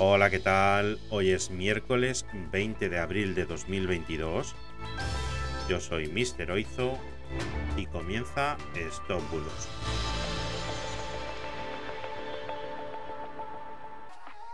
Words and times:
Hola, 0.00 0.28
¿qué 0.28 0.40
tal? 0.40 0.98
Hoy 1.10 1.30
es 1.30 1.50
miércoles 1.50 2.26
20 2.50 2.88
de 2.88 2.98
abril 2.98 3.36
de 3.36 3.46
2022. 3.46 4.56
Yo 5.68 5.80
soy 5.80 6.08
Mister 6.08 6.50
Oizo 6.50 6.98
y 7.76 7.86
comienza 7.86 8.56
Stop 8.74 9.22
Bulos. 9.30 9.68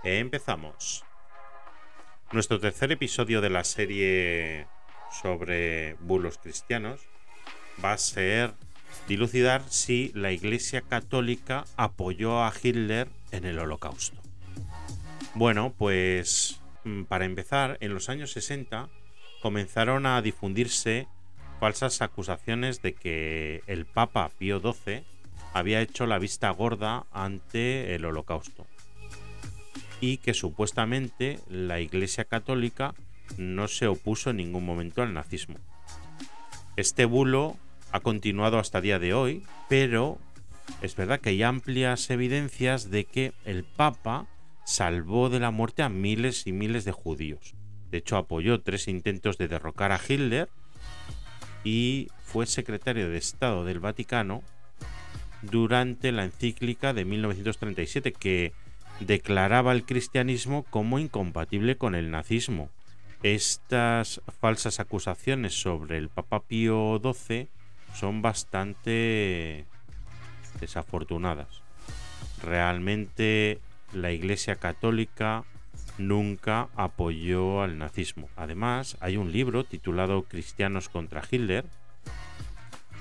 Empezamos. 0.05 1.05
Nuestro 2.33 2.61
tercer 2.61 2.93
episodio 2.93 3.41
de 3.41 3.49
la 3.49 3.65
serie 3.65 4.67
sobre 5.23 5.95
bulos 6.01 6.37
cristianos 6.37 7.01
va 7.83 7.95
a 7.95 7.99
ser 7.99 8.53
dilucidar 9.09 9.63
si 9.71 10.13
la 10.15 10.33
Iglesia 10.33 10.83
Católica 10.83 11.65
apoyó 11.79 12.45
a 12.45 12.53
Hitler 12.63 13.09
en 13.33 13.47
el 13.47 13.59
Holocausto. 13.59 14.21
Bueno, 15.35 15.73
pues 15.79 16.61
mm, 16.85 17.05
para 17.05 17.25
empezar, 17.25 17.79
en 17.81 17.95
los 17.95 18.09
años 18.09 18.33
60 18.33 18.89
comenzaron 19.41 20.07
a 20.07 20.21
difundirse 20.23 21.07
falsas 21.61 22.03
acusaciones 22.03 22.83
de 22.83 22.95
que 22.95 23.63
el 23.67 23.87
Papa 23.87 24.31
Pío 24.39 24.61
XII 24.61 25.05
había 25.55 25.81
hecho 25.81 26.07
la 26.07 26.19
vista 26.19 26.51
gorda 26.51 27.07
ante 27.13 27.95
el 27.95 28.05
Holocausto 28.05 28.67
y 30.01 30.17
que 30.19 30.35
supuestamente 30.35 31.39
la 31.49 31.81
Iglesia 31.81 32.25
Católica 32.25 32.95
no 33.37 33.69
se 33.69 33.87
opuso 33.87 34.31
en 34.31 34.39
ningún 34.39 34.65
momento 34.65 35.03
al 35.03 35.15
nazismo. 35.15 35.57
Este 36.77 37.05
bulo 37.05 37.57
ha 37.93 38.01
continuado 38.01 38.59
hasta 38.59 38.81
día 38.81 38.99
de 38.99 39.15
hoy, 39.15 39.45
pero 39.69 40.19
es 40.83 40.97
verdad 40.97 41.21
que 41.21 41.31
hay 41.31 41.43
amplias 41.43 42.09
evidencias 42.11 42.91
de 42.91 43.05
que 43.05 43.33
el 43.45 43.65
Papa 43.65 44.27
salvó 44.65 45.29
de 45.31 45.41
la 45.41 45.51
muerte 45.51 45.83
a 45.83 45.89
miles 45.89 46.47
y 46.47 46.53
miles 46.53 46.85
de 46.85 46.93
judíos. 46.93 47.55
De 47.91 47.99
hecho, 47.99 48.17
apoyó 48.17 48.61
tres 48.61 48.89
intentos 48.89 49.37
de 49.39 49.49
derrocar 49.49 49.93
a 49.93 50.01
Hitler 50.07 50.49
y 51.65 52.09
fue 52.23 52.47
secretario 52.47 53.11
de 53.11 53.19
Estado 53.19 53.65
del 53.65 53.81
Vaticano 53.81 54.43
durante 55.43 56.13
la 56.13 56.25
encíclica 56.25 56.93
de 56.93 57.05
1937 57.05 58.13
que 58.13 58.53
declaraba 59.01 59.73
el 59.73 59.85
cristianismo 59.85 60.65
como 60.65 60.99
incompatible 60.99 61.77
con 61.77 61.95
el 61.95 62.11
nazismo. 62.11 62.71
Estas 63.23 64.23
falsas 64.41 64.81
acusaciones 64.81 65.61
sobre 65.61 65.99
el 65.99 66.09
Papa 66.09 66.41
Pío 66.41 67.01
XII 67.03 67.49
son 67.95 68.23
bastante 68.23 69.67
desafortunadas. 70.61 71.63
Realmente 72.43 73.61
la 73.93 74.13
Iglesia 74.13 74.57
Católica 74.57 75.45
nunca 75.99 76.69
apoyó 76.77 77.63
al 77.63 77.79
nazismo. 77.79 78.29
Además, 78.37 78.97
hay 79.01 79.17
un 79.17 79.33
libro 79.33 79.65
titulado 79.65 80.23
Cristianos 80.23 80.89
contra 80.89 81.23
Hitler, 81.29 81.65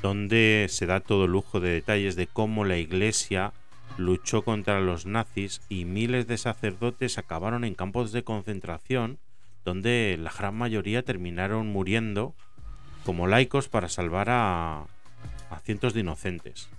donde 0.02 0.68
se 0.70 0.86
da 0.86 1.00
todo 1.00 1.28
lujo 1.28 1.60
de 1.60 1.72
detalles 1.72 2.16
de 2.16 2.28
cómo 2.28 2.66
la 2.66 2.78
Iglesia 2.78 3.54
luchó 3.98 4.44
contra 4.44 4.80
los 4.80 5.06
nazis 5.06 5.62
y 5.68 5.86
miles 5.86 6.28
de 6.28 6.38
sacerdotes 6.38 7.18
acabaron 7.18 7.64
en 7.66 7.76
campos 7.76 8.12
de 8.12 8.24
concentración, 8.24 9.20
donde 9.66 10.18
la 10.20 10.32
gran 10.32 10.56
mayoría 10.56 11.04
terminaron 11.04 11.68
muriendo 11.68 12.34
como 13.06 13.28
laicos 13.28 13.68
para 13.68 13.90
salvar 13.90 14.30
a, 14.30 14.86
a 15.50 15.60
cientos 15.64 15.94
de 15.94 16.02
inocentes. 16.02 16.70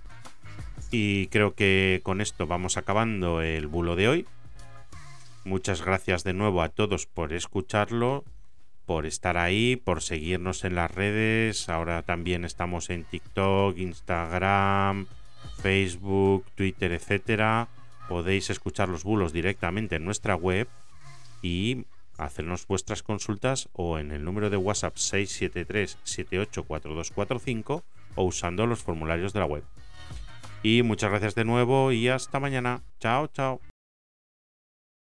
Y 0.91 1.27
creo 1.27 1.55
que 1.55 2.01
con 2.03 2.19
esto 2.19 2.47
vamos 2.47 2.75
acabando 2.75 3.41
el 3.41 3.67
bulo 3.67 3.95
de 3.95 4.09
hoy. 4.09 4.27
Muchas 5.45 5.81
gracias 5.83 6.25
de 6.25 6.33
nuevo 6.33 6.61
a 6.61 6.69
todos 6.69 7.07
por 7.07 7.31
escucharlo, 7.31 8.25
por 8.85 9.05
estar 9.05 9.37
ahí, 9.37 9.77
por 9.77 10.01
seguirnos 10.01 10.65
en 10.65 10.75
las 10.75 10.91
redes. 10.91 11.69
Ahora 11.69 12.03
también 12.03 12.43
estamos 12.43 12.89
en 12.89 13.05
TikTok, 13.05 13.77
Instagram, 13.77 15.07
Facebook, 15.61 16.45
Twitter, 16.55 16.91
etcétera. 16.91 17.69
Podéis 18.09 18.49
escuchar 18.49 18.89
los 18.89 19.05
bulos 19.05 19.31
directamente 19.31 19.95
en 19.95 20.03
nuestra 20.03 20.35
web 20.35 20.67
y 21.41 21.85
hacernos 22.17 22.67
vuestras 22.67 23.01
consultas 23.01 23.69
o 23.71 23.97
en 23.97 24.11
el 24.11 24.25
número 24.25 24.49
de 24.49 24.57
WhatsApp 24.57 24.97
673 24.97 25.97
784245 26.03 27.83
o 28.15 28.23
usando 28.23 28.67
los 28.67 28.83
formularios 28.83 29.31
de 29.31 29.39
la 29.39 29.45
web. 29.45 29.63
Y 30.63 30.83
muchas 30.83 31.09
gracias 31.09 31.35
de 31.35 31.45
nuevo 31.45 31.91
y 31.91 32.07
hasta 32.07 32.39
mañana. 32.39 32.83
Chao, 32.99 33.27
chao. 33.27 33.61